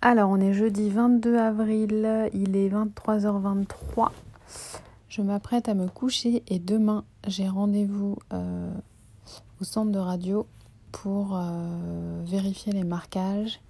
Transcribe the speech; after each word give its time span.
Alors, 0.00 0.30
on 0.30 0.40
est 0.40 0.52
jeudi 0.52 0.90
22 0.90 1.36
avril, 1.38 2.30
il 2.32 2.54
est 2.56 2.68
23h23. 2.68 4.10
Je 5.08 5.22
m'apprête 5.22 5.68
à 5.68 5.74
me 5.74 5.88
coucher 5.88 6.44
et 6.46 6.60
demain, 6.60 7.04
j'ai 7.26 7.48
rendez-vous 7.48 8.16
euh, 8.32 8.72
au 9.60 9.64
centre 9.64 9.90
de 9.90 9.98
radio 9.98 10.46
pour 10.92 11.36
euh, 11.36 12.22
vérifier 12.24 12.72
les 12.72 12.84
marquages 12.84 13.60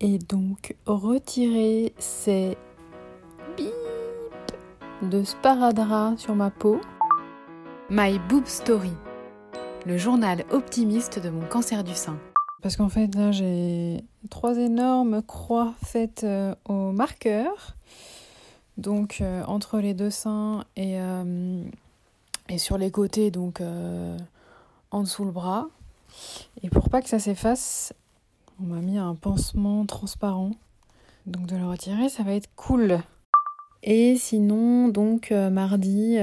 et 0.00 0.18
donc 0.18 0.76
retirer 0.84 1.94
ces 1.96 2.58
bip 3.56 3.72
de 5.10 5.24
sparadrap 5.24 6.18
sur 6.18 6.34
ma 6.34 6.50
peau. 6.50 6.82
My 7.88 8.18
Boob 8.28 8.44
Story, 8.44 8.92
le 9.86 9.96
journal 9.96 10.44
optimiste 10.50 11.18
de 11.18 11.30
mon 11.30 11.46
cancer 11.46 11.82
du 11.82 11.94
sein. 11.94 12.18
Parce 12.66 12.74
qu'en 12.74 12.88
fait, 12.88 13.14
là, 13.14 13.30
j'ai 13.30 14.02
trois 14.28 14.58
énormes 14.58 15.22
croix 15.22 15.74
faites 15.84 16.24
euh, 16.24 16.52
au 16.68 16.90
marqueur. 16.90 17.76
Donc, 18.76 19.18
euh, 19.20 19.44
entre 19.44 19.78
les 19.78 19.94
deux 19.94 20.10
seins 20.10 20.64
et, 20.74 21.00
euh, 21.00 21.62
et 22.48 22.58
sur 22.58 22.76
les 22.76 22.90
côtés, 22.90 23.30
donc 23.30 23.62
en 24.90 25.00
dessous 25.00 25.24
le 25.24 25.30
bras. 25.30 25.68
Et 26.64 26.68
pour 26.68 26.90
pas 26.90 27.02
que 27.02 27.08
ça 27.08 27.20
s'efface, 27.20 27.92
on 28.60 28.64
m'a 28.64 28.80
mis 28.80 28.98
un 28.98 29.14
pansement 29.14 29.86
transparent. 29.86 30.50
Donc, 31.24 31.46
de 31.46 31.54
le 31.54 31.68
retirer, 31.68 32.08
ça 32.08 32.24
va 32.24 32.32
être 32.32 32.50
cool. 32.56 32.98
Et 33.84 34.16
sinon, 34.16 34.88
donc, 34.88 35.30
mardi, 35.30 36.18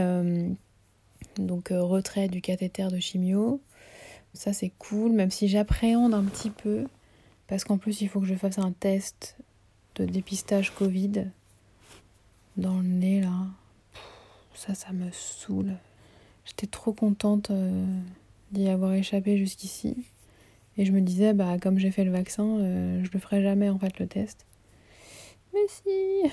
donc 1.38 1.70
retrait 1.72 2.28
du 2.28 2.42
cathéter 2.42 2.90
de 2.90 3.00
chimio. 3.00 3.62
Ça, 4.34 4.54
c'est 4.54 4.72
cool, 4.80 5.12
même 5.12 5.32
si 5.32 5.48
j'appréhende 5.48 6.14
un 6.14 6.24
petit 6.24 6.50
peu, 6.50 6.86
parce 7.48 7.64
qu'en 7.64 7.78
plus, 7.78 8.02
il 8.02 8.10
faut 8.10 8.20
que 8.20 8.26
je 8.26 8.36
fasse 8.36 8.58
un 8.58 8.72
test 8.72 9.38
de 9.96 10.06
dépistage 10.06 10.74
Covid 10.74 11.26
dans 12.58 12.78
le 12.78 12.88
nez, 12.88 13.22
là. 13.22 13.48
Ça, 14.56 14.76
ça 14.76 14.92
me 14.92 15.10
saoule. 15.12 15.74
J'étais 16.46 16.68
trop 16.68 16.94
contente 16.94 17.52
euh, 17.52 17.86
d'y 18.52 18.70
avoir 18.70 18.94
échappé 18.94 19.38
jusqu'ici. 19.38 20.06
Et 20.78 20.86
je 20.86 20.92
me 20.92 21.02
disais, 21.02 21.34
bah, 21.34 21.58
comme 21.62 21.78
j'ai 21.78 21.92
fait 21.92 22.04
le 22.04 22.12
vaccin, 22.12 22.46
euh, 22.60 23.04
je 23.04 23.10
le 23.12 23.20
ferai 23.20 23.42
jamais, 23.42 23.70
en 23.70 23.78
fait, 23.78 24.00
le 24.00 24.08
test. 24.08 24.46
Mais 25.54 25.68
si 25.68 26.32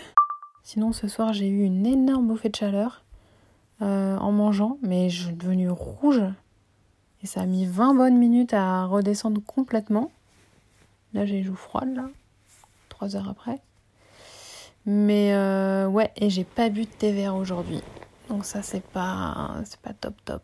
Sinon, 0.62 0.92
ce 0.92 1.08
soir, 1.08 1.32
j'ai 1.32 1.48
eu 1.48 1.64
une 1.64 1.86
énorme 1.86 2.28
bouffée 2.28 2.48
de 2.48 2.56
chaleur 2.56 3.04
euh, 3.82 4.16
en 4.18 4.30
mangeant, 4.30 4.78
mais 4.82 5.08
je 5.08 5.24
suis 5.24 5.34
devenue 5.34 5.70
rouge. 5.70 6.22
Et 7.22 7.26
ça 7.26 7.42
a 7.42 7.46
mis 7.46 7.66
20 7.66 7.94
bonnes 7.94 8.18
minutes 8.18 8.54
à 8.54 8.86
redescendre 8.86 9.42
complètement. 9.44 10.10
Là, 11.12 11.26
j'ai 11.26 11.34
les 11.34 11.42
joues 11.42 11.54
froides, 11.54 11.94
là. 11.94 12.08
Trois 12.88 13.16
heures 13.16 13.28
après. 13.28 13.60
Mais 14.86 15.34
euh, 15.34 15.86
ouais, 15.86 16.10
et 16.16 16.30
j'ai 16.30 16.44
pas 16.44 16.70
bu 16.70 16.82
de 16.82 16.86
thé 16.86 17.12
vert 17.12 17.36
aujourd'hui. 17.36 17.82
Donc 18.28 18.44
ça, 18.44 18.62
c'est 18.62 18.82
pas, 18.82 19.56
c'est 19.64 19.80
pas 19.80 19.92
top 19.92 20.14
top. 20.24 20.42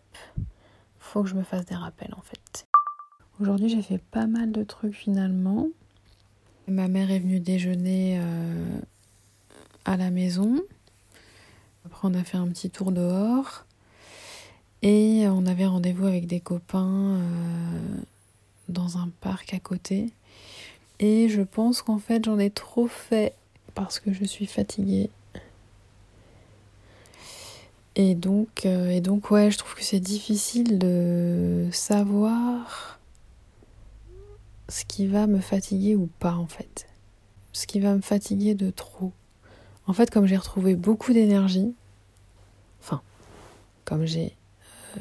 Faut 0.98 1.22
que 1.22 1.28
je 1.28 1.34
me 1.34 1.44
fasse 1.44 1.64
des 1.66 1.74
rappels, 1.74 2.14
en 2.16 2.22
fait. 2.22 2.66
Aujourd'hui, 3.40 3.68
j'ai 3.68 3.82
fait 3.82 3.98
pas 3.98 4.26
mal 4.26 4.52
de 4.52 4.64
trucs, 4.64 4.94
finalement. 4.94 5.68
Ma 6.68 6.88
mère 6.88 7.10
est 7.10 7.20
venue 7.20 7.38
déjeuner 7.38 8.18
euh, 8.20 8.80
à 9.84 9.96
la 9.96 10.10
maison. 10.10 10.60
Après, 11.84 12.08
on 12.08 12.14
a 12.14 12.24
fait 12.24 12.38
un 12.38 12.48
petit 12.48 12.70
tour 12.70 12.92
dehors. 12.92 13.65
Et 14.82 15.26
on 15.28 15.46
avait 15.46 15.66
rendez-vous 15.66 16.06
avec 16.06 16.26
des 16.26 16.40
copains 16.40 17.16
euh, 17.16 18.00
dans 18.68 18.98
un 18.98 19.08
parc 19.20 19.54
à 19.54 19.58
côté. 19.58 20.10
Et 20.98 21.28
je 21.28 21.42
pense 21.42 21.82
qu'en 21.82 21.98
fait 21.98 22.24
j'en 22.24 22.38
ai 22.38 22.50
trop 22.50 22.86
fait 22.86 23.34
parce 23.74 23.98
que 23.98 24.12
je 24.12 24.24
suis 24.24 24.46
fatiguée. 24.46 25.10
Et 27.98 28.14
donc, 28.14 28.66
euh, 28.66 28.90
et 28.90 29.00
donc 29.00 29.30
ouais, 29.30 29.50
je 29.50 29.56
trouve 29.56 29.74
que 29.74 29.82
c'est 29.82 30.00
difficile 30.00 30.78
de 30.78 31.68
savoir 31.72 32.98
ce 34.68 34.84
qui 34.84 35.06
va 35.06 35.26
me 35.26 35.40
fatiguer 35.40 35.96
ou 35.96 36.08
pas 36.18 36.34
en 36.34 36.46
fait. 36.46 36.86
Ce 37.52 37.66
qui 37.66 37.80
va 37.80 37.94
me 37.94 38.02
fatiguer 38.02 38.54
de 38.54 38.70
trop. 38.70 39.12
En 39.86 39.94
fait, 39.94 40.10
comme 40.10 40.26
j'ai 40.26 40.36
retrouvé 40.36 40.74
beaucoup 40.74 41.14
d'énergie, 41.14 41.74
enfin, 42.82 43.00
comme 43.86 44.04
j'ai 44.04 44.34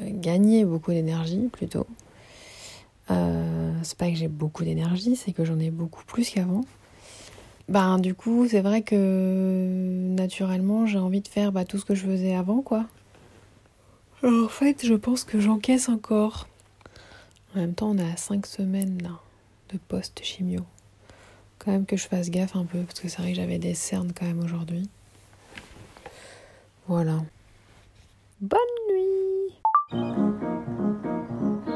gagner 0.02 0.64
beaucoup 0.64 0.92
d'énergie 0.92 1.48
plutôt. 1.52 1.86
Euh, 3.10 3.72
c'est 3.82 3.96
pas 3.96 4.08
que 4.10 4.16
j'ai 4.16 4.28
beaucoup 4.28 4.64
d'énergie, 4.64 5.16
c'est 5.16 5.32
que 5.32 5.44
j'en 5.44 5.58
ai 5.58 5.70
beaucoup 5.70 6.04
plus 6.04 6.28
qu'avant. 6.30 6.64
Ben 7.68 7.98
du 7.98 8.14
coup, 8.14 8.46
c'est 8.48 8.60
vrai 8.60 8.82
que 8.82 10.08
naturellement, 10.14 10.86
j'ai 10.86 10.98
envie 10.98 11.20
de 11.20 11.28
faire 11.28 11.52
bah, 11.52 11.64
tout 11.64 11.78
ce 11.78 11.84
que 11.84 11.94
je 11.94 12.04
faisais 12.04 12.34
avant, 12.34 12.62
quoi. 12.62 12.86
en 14.22 14.48
fait, 14.48 14.86
je 14.86 14.94
pense 14.94 15.24
que 15.24 15.40
j'encaisse 15.40 15.88
encore. 15.88 16.46
En 17.54 17.60
même 17.60 17.74
temps, 17.74 17.90
on 17.90 17.98
à 17.98 18.16
5 18.16 18.46
semaines 18.46 18.98
de 19.72 19.78
post-chimio. 19.88 20.60
Quand 21.58 21.72
même 21.72 21.86
que 21.86 21.96
je 21.96 22.06
fasse 22.06 22.30
gaffe 22.30 22.54
un 22.54 22.64
peu, 22.64 22.80
parce 22.80 23.00
que 23.00 23.08
c'est 23.08 23.20
vrai 23.22 23.30
que 23.30 23.36
j'avais 23.36 23.58
des 23.58 23.74
cernes 23.74 24.12
quand 24.16 24.26
même 24.26 24.40
aujourd'hui. 24.44 24.88
Voilà. 26.86 27.24
Bonne 28.40 28.60